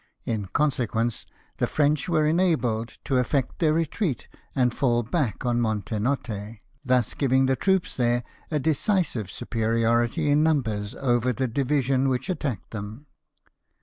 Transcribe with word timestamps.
In 0.25 0.47
con 0.47 0.71
sequence, 0.71 1.27
the 1.59 1.67
French 1.67 2.09
were 2.09 2.25
enabled 2.25 2.97
to 3.05 3.17
effect 3.17 3.59
their 3.59 3.71
retreat, 3.73 4.27
and 4.55 4.73
fall 4.73 5.03
back 5.03 5.37
to 5.43 5.53
Montenotte, 5.53 6.61
thus 6.83 7.13
giving 7.13 7.45
the 7.45 7.55
troops 7.55 7.95
there 7.95 8.23
a 8.49 8.59
decisive 8.59 9.29
superiority 9.29 10.31
in 10.31 10.41
number 10.41 10.83
over 10.99 11.31
the 11.31 11.47
division 11.47 12.09
which 12.09 12.31
attacked 12.31 12.71
them. 12.71 13.05